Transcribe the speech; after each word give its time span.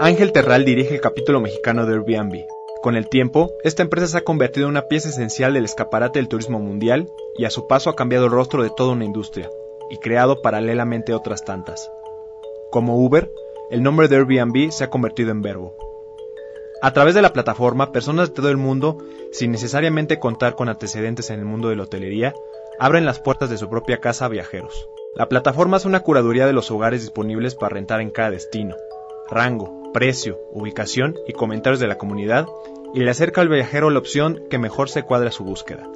Ángel 0.00 0.32
Terral 0.32 0.64
dirige 0.64 0.96
el 0.96 1.00
capítulo 1.00 1.40
mexicano 1.40 1.86
de 1.86 1.94
Airbnb. 1.94 2.44
Con 2.82 2.96
el 2.96 3.08
tiempo, 3.08 3.52
esta 3.62 3.82
empresa 3.82 4.08
se 4.08 4.18
ha 4.18 4.24
convertido 4.24 4.66
en 4.66 4.70
una 4.70 4.88
pieza 4.88 5.08
esencial 5.08 5.54
del 5.54 5.64
escaparate 5.64 6.18
del 6.18 6.28
turismo 6.28 6.58
mundial 6.58 7.08
y 7.38 7.44
a 7.44 7.50
su 7.50 7.68
paso 7.68 7.90
ha 7.90 7.96
cambiado 7.96 8.24
el 8.24 8.32
rostro 8.32 8.64
de 8.64 8.70
toda 8.70 8.92
una 8.92 9.04
industria 9.04 9.48
y 9.90 9.98
creado 9.98 10.42
paralelamente 10.42 11.14
otras 11.14 11.44
tantas. 11.44 11.92
Como 12.72 12.98
Uber, 12.98 13.30
el 13.70 13.84
nombre 13.84 14.08
de 14.08 14.16
Airbnb 14.16 14.72
se 14.72 14.82
ha 14.82 14.90
convertido 14.90 15.30
en 15.30 15.42
verbo. 15.42 15.76
A 16.82 16.92
través 16.92 17.14
de 17.14 17.22
la 17.22 17.32
plataforma, 17.32 17.92
personas 17.92 18.30
de 18.30 18.34
todo 18.34 18.50
el 18.50 18.56
mundo, 18.56 18.98
sin 19.30 19.52
necesariamente 19.52 20.18
contar 20.18 20.56
con 20.56 20.68
antecedentes 20.68 21.30
en 21.30 21.38
el 21.38 21.44
mundo 21.44 21.68
de 21.68 21.76
la 21.76 21.84
hotelería, 21.84 22.34
abren 22.80 23.06
las 23.06 23.20
puertas 23.20 23.48
de 23.48 23.58
su 23.58 23.70
propia 23.70 23.98
casa 23.98 24.24
a 24.24 24.28
viajeros. 24.28 24.88
La 25.14 25.28
plataforma 25.28 25.76
es 25.76 25.84
una 25.84 26.00
curaduría 26.00 26.46
de 26.46 26.52
los 26.52 26.72
hogares 26.72 27.02
disponibles 27.02 27.54
para 27.54 27.74
rentar 27.74 28.00
en 28.00 28.10
cada 28.10 28.32
destino, 28.32 28.74
rango, 29.30 29.92
precio, 29.92 30.38
ubicación 30.52 31.16
y 31.26 31.32
comentarios 31.32 31.80
de 31.80 31.88
la 31.88 31.98
comunidad 31.98 32.46
y 32.94 33.00
le 33.00 33.10
acerca 33.10 33.40
al 33.40 33.48
viajero 33.48 33.90
la 33.90 33.98
opción 33.98 34.42
que 34.50 34.58
mejor 34.58 34.88
se 34.88 35.02
cuadra 35.02 35.28
a 35.28 35.32
su 35.32 35.44
búsqueda. 35.44 35.88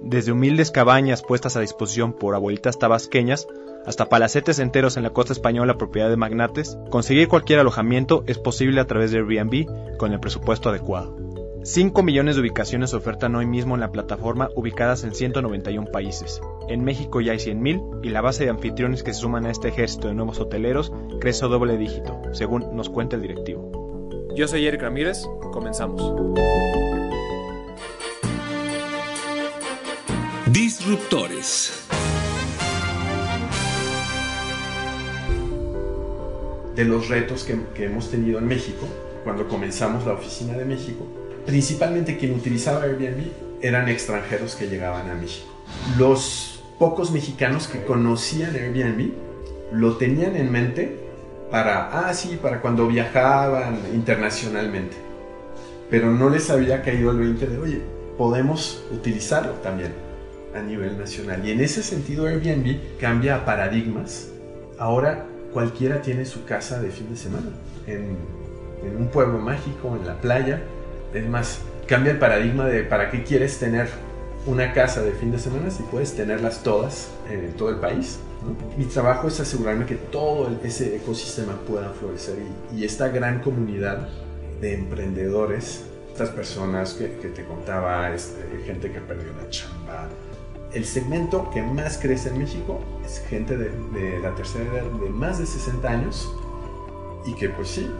Desde 0.00 0.32
humildes 0.32 0.70
cabañas 0.70 1.22
puestas 1.22 1.56
a 1.56 1.60
disposición 1.60 2.12
por 2.12 2.34
abuelitas 2.34 2.78
tabasqueñas 2.78 3.46
hasta 3.84 4.08
palacetes 4.08 4.58
enteros 4.58 4.96
en 4.96 5.02
la 5.02 5.10
costa 5.10 5.32
española 5.32 5.78
propiedad 5.78 6.10
de 6.10 6.16
magnates, 6.16 6.78
conseguir 6.90 7.28
cualquier 7.28 7.58
alojamiento 7.58 8.22
es 8.26 8.38
posible 8.38 8.80
a 8.80 8.86
través 8.86 9.10
de 9.10 9.18
Airbnb 9.18 9.96
con 9.96 10.12
el 10.12 10.20
presupuesto 10.20 10.68
adecuado. 10.68 11.16
5 11.62 12.02
millones 12.02 12.36
de 12.36 12.42
ubicaciones 12.42 12.90
se 12.90 12.96
ofertan 12.96 13.34
hoy 13.34 13.46
mismo 13.46 13.74
en 13.74 13.80
la 13.80 13.90
plataforma 13.90 14.50
ubicadas 14.54 15.04
en 15.04 15.14
191 15.14 15.90
países. 15.90 16.40
En 16.68 16.84
México 16.84 17.22
ya 17.22 17.32
hay 17.32 17.38
100.000 17.38 18.00
y 18.02 18.10
la 18.10 18.20
base 18.20 18.44
de 18.44 18.50
anfitriones 18.50 19.02
que 19.02 19.14
se 19.14 19.20
suman 19.20 19.46
a 19.46 19.50
este 19.50 19.68
ejército 19.68 20.08
de 20.08 20.14
nuevos 20.14 20.38
hoteleros 20.38 20.92
crece 21.18 21.46
a 21.46 21.48
doble 21.48 21.78
dígito, 21.78 22.20
según 22.32 22.76
nos 22.76 22.90
cuenta 22.90 23.16
el 23.16 23.22
directivo. 23.22 24.28
Yo 24.36 24.46
soy 24.46 24.66
Eric 24.66 24.82
Ramírez, 24.82 25.26
comenzamos. 25.50 26.12
Disruptores. 30.52 31.86
De 36.76 36.84
los 36.84 37.08
retos 37.08 37.44
que, 37.44 37.58
que 37.74 37.86
hemos 37.86 38.10
tenido 38.10 38.38
en 38.38 38.46
México, 38.46 38.86
cuando 39.24 39.48
comenzamos 39.48 40.04
la 40.04 40.12
oficina 40.12 40.52
de 40.52 40.66
México, 40.66 41.06
principalmente 41.46 42.18
quien 42.18 42.34
utilizaba 42.34 42.82
Airbnb 42.82 43.32
eran 43.62 43.88
extranjeros 43.88 44.54
que 44.54 44.68
llegaban 44.68 45.10
a 45.10 45.14
México. 45.14 45.46
Los 45.96 46.57
pocos 46.78 47.10
mexicanos 47.10 47.66
que 47.66 47.84
conocían 47.84 48.54
Airbnb 48.54 49.12
lo 49.72 49.96
tenían 49.96 50.36
en 50.36 50.50
mente 50.50 50.96
para, 51.50 52.08
ah, 52.08 52.14
sí, 52.14 52.38
para 52.40 52.60
cuando 52.60 52.86
viajaban 52.86 53.80
internacionalmente. 53.92 54.96
Pero 55.90 56.10
no 56.10 56.30
les 56.30 56.50
había 56.50 56.82
caído 56.82 57.10
el 57.10 57.18
20 57.18 57.46
de, 57.46 57.58
oye, 57.58 57.80
podemos 58.16 58.84
utilizarlo 58.92 59.52
también 59.54 59.92
a 60.54 60.60
nivel 60.60 60.98
nacional. 60.98 61.46
Y 61.46 61.52
en 61.52 61.60
ese 61.60 61.82
sentido 61.82 62.26
Airbnb 62.26 62.98
cambia 63.00 63.44
paradigmas. 63.44 64.30
Ahora 64.78 65.26
cualquiera 65.52 66.02
tiene 66.02 66.24
su 66.24 66.44
casa 66.44 66.80
de 66.80 66.90
fin 66.90 67.10
de 67.10 67.16
semana, 67.16 67.48
en, 67.86 68.16
en 68.84 68.96
un 68.96 69.08
pueblo 69.08 69.38
mágico, 69.38 69.96
en 69.98 70.06
la 70.06 70.20
playa. 70.20 70.62
Es 71.14 71.26
más, 71.26 71.62
cambia 71.86 72.12
el 72.12 72.18
paradigma 72.18 72.66
de 72.66 72.84
para 72.84 73.10
qué 73.10 73.24
quieres 73.24 73.58
tener 73.58 73.88
una 74.46 74.72
casa 74.72 75.02
de 75.02 75.12
fin 75.12 75.30
de 75.30 75.38
semana 75.38 75.70
si 75.70 75.82
puedes 75.84 76.14
tenerlas 76.14 76.62
todas 76.62 77.10
en 77.30 77.52
todo 77.52 77.70
el 77.70 77.76
país. 77.76 78.18
Mi 78.76 78.84
trabajo 78.84 79.28
es 79.28 79.40
asegurarme 79.40 79.84
que 79.84 79.96
todo 79.96 80.50
ese 80.62 80.96
ecosistema 80.96 81.54
pueda 81.66 81.90
florecer 81.90 82.36
y, 82.74 82.84
esta 82.84 83.08
gran 83.08 83.40
comunidad 83.40 84.08
de 84.60 84.74
emprendedores, 84.74 85.84
estas 86.12 86.30
personas 86.30 86.94
que, 86.94 87.08
te 87.08 87.44
contaba, 87.44 88.14
este, 88.14 88.62
gente 88.64 88.92
que 88.92 89.00
perdió 89.00 89.32
la 89.32 89.48
chamba, 89.50 90.08
el 90.72 90.84
segmento 90.84 91.50
que 91.50 91.62
más 91.62 91.98
crece 91.98 92.28
en 92.28 92.38
México 92.38 92.80
es 93.04 93.20
gente 93.28 93.56
de, 93.56 94.18
la 94.20 94.34
tercera 94.34 94.64
edad 94.72 94.84
de 94.84 95.10
más 95.10 95.38
de 95.38 95.46
60 95.46 95.88
años 95.88 96.30
y 97.26 97.34
que 97.34 97.48
pues 97.48 97.68
sí, 97.68 97.90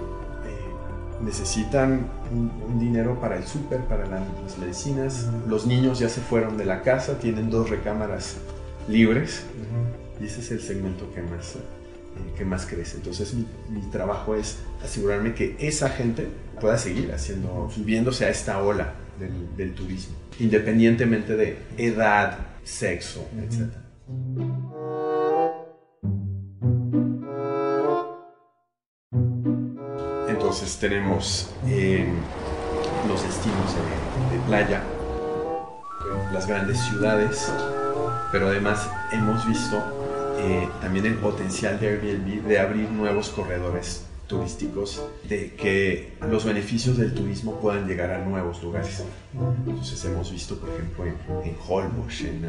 necesitan 1.22 2.08
un, 2.32 2.78
dinero 2.78 3.18
para 3.20 3.36
el 3.36 3.44
súper, 3.44 3.80
para 3.82 4.06
las 4.06 4.58
medicinas. 4.58 5.28
Los 5.46 5.66
niños 5.66 5.98
ya 5.98 6.08
se 6.08 6.20
fueron 6.20 6.56
de 6.56 6.64
la 6.64 6.82
casa, 6.82 7.18
tienen 7.18 7.50
dos 7.50 7.70
recámaras 7.70 8.36
libres. 8.88 9.44
Y 10.20 10.26
ese 10.26 10.40
es 10.40 10.50
el 10.50 10.60
segmento 10.60 11.12
que 11.14 11.22
más, 11.22 11.56
eh, 11.56 11.58
que 12.36 12.44
más 12.44 12.66
crece. 12.66 12.96
Entonces 12.96 13.34
mi, 13.34 13.80
trabajo 13.90 14.34
es 14.34 14.58
asegurarme 14.82 15.34
que 15.34 15.56
esa 15.58 15.88
gente 15.88 16.28
pueda 16.60 16.78
seguir 16.78 17.12
haciendo, 17.12 17.70
subiéndose 17.70 18.24
a 18.24 18.30
esta 18.30 18.62
ola 18.62 18.94
del, 19.56 19.74
turismo, 19.74 20.16
independientemente 20.38 21.36
de 21.36 21.58
edad, 21.76 22.38
sexo, 22.62 23.28
etc. 23.36 23.72
Tenemos 30.80 31.50
eh, 31.66 32.06
los 33.08 33.22
destinos 33.22 33.74
de 34.32 34.38
playa, 34.46 34.82
las 36.32 36.46
grandes 36.46 36.78
ciudades, 36.78 37.52
pero 38.30 38.48
además 38.48 38.88
hemos 39.10 39.44
visto 39.46 39.82
eh, 40.38 40.68
también 40.80 41.06
el 41.06 41.14
potencial 41.14 41.80
de 41.80 41.88
Airbnb 41.88 42.46
de 42.46 42.60
abrir 42.60 42.90
nuevos 42.90 43.30
corredores 43.30 44.07
turísticos, 44.28 45.02
de 45.28 45.54
que 45.54 46.12
los 46.30 46.44
beneficios 46.44 46.98
del 46.98 47.14
turismo 47.14 47.58
puedan 47.60 47.88
llegar 47.88 48.10
a 48.10 48.24
nuevos 48.24 48.62
lugares. 48.62 49.02
Entonces 49.66 50.04
hemos 50.04 50.30
visto, 50.30 50.56
por 50.58 50.68
ejemplo, 50.68 51.04
en, 51.06 51.48
en 51.48 51.56
Holbox, 51.66 52.20
en 52.20 52.46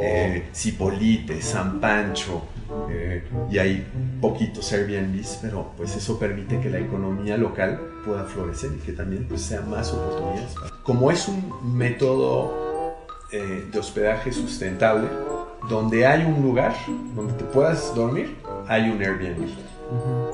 eh, 0.00 0.48
Cipolite, 0.54 1.40
San 1.42 1.80
Pancho, 1.80 2.42
eh, 2.90 3.22
y 3.50 3.58
hay 3.58 3.86
poquitos 4.20 4.72
Airbnbs, 4.72 5.38
pero 5.42 5.72
pues 5.76 5.94
eso 5.94 6.18
permite 6.18 6.60
que 6.60 6.70
la 6.70 6.78
economía 6.78 7.36
local 7.36 7.78
pueda 8.04 8.24
florecer 8.24 8.70
y 8.76 8.78
que 8.78 8.92
también 8.92 9.26
pues, 9.28 9.42
sea 9.42 9.60
más 9.60 9.92
oportunidades. 9.92 10.54
Como 10.82 11.10
es 11.10 11.28
un 11.28 11.76
método 11.76 12.66
de 13.30 13.78
hospedaje 13.78 14.32
sustentable, 14.32 15.06
donde 15.68 16.06
hay 16.06 16.24
un 16.24 16.42
lugar 16.42 16.74
donde 17.14 17.34
te 17.34 17.44
puedas 17.44 17.94
dormir, 17.94 18.34
hay 18.68 18.90
un 18.90 19.02
Airbnb. 19.02 19.48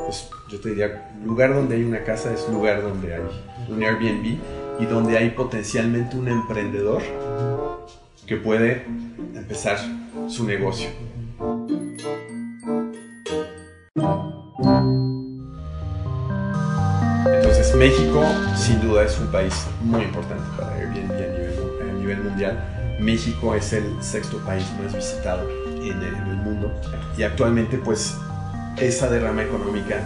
Pues 0.05 0.28
yo 0.50 0.61
te 0.61 0.71
diría, 0.71 1.11
lugar 1.25 1.55
donde 1.55 1.77
hay 1.77 1.84
una 1.84 2.03
casa 2.03 2.34
es 2.34 2.49
lugar 2.49 2.83
donde 2.83 3.15
hay 3.15 3.22
un 3.69 3.83
Airbnb 3.83 4.39
y 4.81 4.87
donde 4.87 5.17
hay 5.17 5.31
potencialmente 5.31 6.17
un 6.17 6.28
emprendedor 6.28 7.03
que 8.27 8.37
puede 8.37 8.84
empezar 9.34 9.78
su 10.28 10.45
negocio. 10.45 10.91
Entonces 17.27 17.75
México 17.77 18.25
sin 18.57 18.81
duda 18.81 19.04
es 19.04 19.19
un 19.19 19.31
país 19.31 19.66
muy 19.81 20.03
importante 20.03 20.45
para 20.59 20.75
Airbnb 20.75 21.13
a 21.13 21.16
nivel, 21.16 21.91
a 21.91 21.92
nivel 21.92 22.25
mundial 22.25 22.97
México 23.01 23.54
es 23.54 23.72
el 23.72 24.03
sexto 24.03 24.39
país 24.39 24.65
más 24.83 24.95
visitado 24.95 25.64
en 25.91 26.03
el, 26.03 26.16
mundo 26.45 26.71
y 27.16 27.22
actualmente 27.22 27.78
pues 27.78 28.16
esa 28.77 29.09
derrama 29.09 29.42
económica 29.42 29.97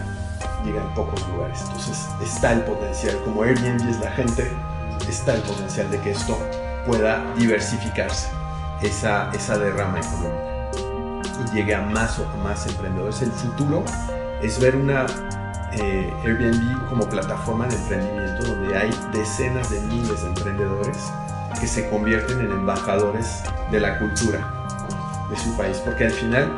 llega 0.63 0.81
en 0.81 0.93
pocos 0.93 1.27
lugares. 1.29 1.61
Entonces 1.63 2.07
está 2.23 2.53
el 2.53 2.61
potencial, 2.61 3.17
como 3.25 3.43
Airbnb 3.43 3.89
es 3.89 3.99
la 3.99 4.11
gente, 4.11 4.49
está 5.07 5.35
el 5.35 5.41
potencial 5.41 5.89
de 5.91 5.99
que 5.99 6.11
esto 6.11 6.37
pueda 6.85 7.23
diversificarse, 7.37 8.29
esa, 8.81 9.31
esa 9.33 9.57
derrama 9.57 9.99
económica 9.99 10.49
y 11.45 11.55
llegue 11.55 11.75
a 11.75 11.81
más 11.81 12.19
o 12.19 12.25
más 12.43 12.65
emprendedores. 12.67 13.21
El 13.21 13.31
futuro 13.31 13.83
es 14.41 14.59
ver 14.59 14.75
una 14.75 15.05
eh, 15.73 16.13
Airbnb 16.23 16.87
como 16.89 17.07
plataforma 17.09 17.67
de 17.67 17.75
emprendimiento 17.75 18.43
donde 18.43 18.77
hay 18.77 18.91
decenas 19.13 19.69
de 19.69 19.79
miles 19.81 20.21
de 20.21 20.27
emprendedores 20.27 20.97
que 21.59 21.67
se 21.67 21.89
convierten 21.89 22.39
en 22.39 22.51
embajadores 22.51 23.43
de 23.71 23.79
la 23.79 23.99
cultura 23.99 24.58
de 25.29 25.37
su 25.37 25.55
país, 25.57 25.77
porque 25.83 26.05
al 26.05 26.11
final, 26.11 26.57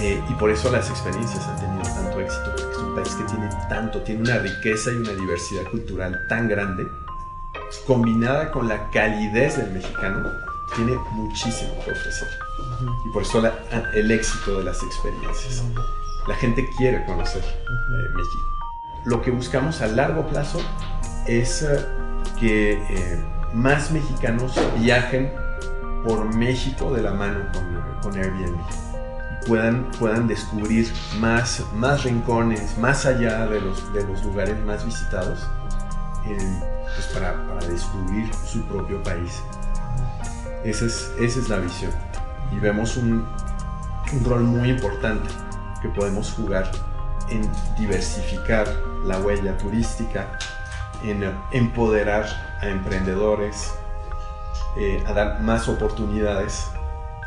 eh, 0.00 0.22
y 0.28 0.34
por 0.34 0.50
eso 0.50 0.70
las 0.70 0.88
experiencias 0.90 1.46
han 1.46 1.56
tenido 1.56 1.82
tanto 1.82 2.20
éxito, 2.20 2.54
porque 2.56 2.72
es 2.72 2.78
un 2.78 2.94
país 2.94 3.14
que 3.14 3.24
tiene 3.24 3.48
tanto, 3.68 4.02
tiene 4.02 4.20
una 4.22 4.38
riqueza 4.38 4.90
y 4.92 4.96
una 4.96 5.12
diversidad 5.12 5.64
cultural 5.70 6.26
tan 6.28 6.48
grande, 6.48 6.86
combinada 7.86 8.50
con 8.50 8.68
la 8.68 8.90
calidez 8.90 9.56
del 9.56 9.70
mexicano, 9.72 10.30
tiene 10.74 10.96
muchísimo 11.12 11.72
que 11.84 11.92
ofrecer. 11.92 12.28
Y 13.04 13.12
por 13.12 13.22
eso 13.22 13.42
el 13.94 14.10
éxito 14.10 14.58
de 14.58 14.64
las 14.64 14.82
experiencias. 14.82 15.64
La 16.28 16.34
gente 16.36 16.68
quiere 16.76 17.04
conocer 17.06 17.42
eh, 17.42 18.08
México. 18.14 18.44
Lo 19.04 19.22
que 19.22 19.30
buscamos 19.30 19.80
a 19.80 19.86
largo 19.86 20.26
plazo 20.28 20.60
es 21.26 21.62
eh, 21.62 21.84
que 22.38 22.72
eh, 22.72 23.24
más 23.54 23.90
mexicanos 23.90 24.54
viajen 24.78 25.32
por 26.04 26.34
México 26.34 26.92
de 26.92 27.02
la 27.02 27.12
mano 27.12 27.40
con, 28.02 28.16
Airbnb 28.16 28.58
y 28.58 29.46
puedan, 29.46 29.90
puedan 29.98 30.26
descubrir 30.26 30.92
más, 31.18 31.62
más 31.74 32.04
rincones, 32.04 32.76
más 32.78 33.06
allá 33.06 33.46
de 33.46 33.60
los, 33.60 33.92
de 33.92 34.06
los 34.06 34.24
lugares 34.24 34.58
más 34.64 34.84
visitados, 34.84 35.46
pues 36.24 37.06
para, 37.14 37.34
para 37.46 37.66
descubrir 37.66 38.30
su 38.46 38.62
propio 38.66 39.02
país. 39.02 39.42
Esa 40.64 40.86
es, 40.86 41.10
esa 41.18 41.40
es 41.40 41.48
la 41.48 41.58
visión. 41.58 41.92
Y 42.52 42.58
vemos 42.58 42.96
un, 42.96 43.26
un 44.12 44.24
rol 44.24 44.42
muy 44.42 44.70
importante 44.70 45.28
que 45.80 45.88
podemos 45.88 46.32
jugar 46.32 46.70
en 47.30 47.48
diversificar 47.78 48.66
la 49.04 49.18
huella 49.20 49.56
turística, 49.56 50.38
en 51.04 51.32
empoderar 51.52 52.26
a 52.60 52.68
emprendedores, 52.68 53.72
eh, 54.76 55.02
a 55.06 55.12
dar 55.12 55.40
más 55.40 55.68
oportunidades 55.68 56.70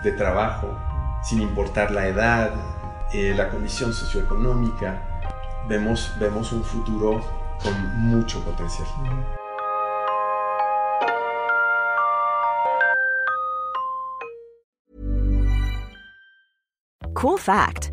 de 0.03 0.11
trabajo, 0.11 0.77
sin 1.23 1.41
importar 1.41 1.91
la 1.91 2.07
edad, 2.07 2.51
eh, 3.13 3.33
la 3.35 3.49
condición 3.49 3.93
socioeconómica. 3.93 5.01
Vemos, 5.67 6.13
vemos 6.19 6.51
un 6.51 6.63
futuro 6.63 7.21
con 7.61 7.97
mucho 7.99 8.43
potencial. 8.43 8.87
Cool 17.13 17.37
fact 17.37 17.92